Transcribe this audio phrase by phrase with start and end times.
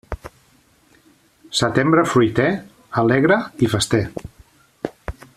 [1.59, 2.47] Setembre fruiter,
[3.01, 4.01] alegre i fester.